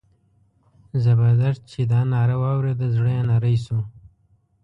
زبردست 1.03 1.61
چې 1.71 1.81
دا 1.91 2.01
ناره 2.13 2.35
واورېده 2.41 2.87
زړه 2.95 3.09
یې 3.17 3.23
نری 3.29 3.55
شو. 3.65 3.79